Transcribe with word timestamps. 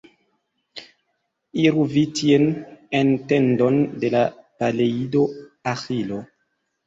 Iru 1.63 1.83
vi 1.91 2.03
tien, 2.19 2.45
en 2.99 3.11
tendon 3.33 3.77
de 4.05 4.11
la 4.15 4.23
Peleido 4.63 5.23
Aĥilo. 5.73 6.19